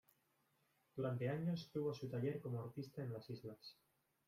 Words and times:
Durante 0.95 1.29
años 1.29 1.69
tuvo 1.71 1.93
su 1.93 2.09
taller 2.09 2.41
como 2.41 2.59
artista 2.59 3.03
en 3.03 3.13
las 3.13 3.29
islas. 3.29 3.77